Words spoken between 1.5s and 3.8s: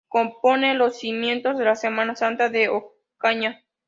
de la Semana Santa de Ocaña.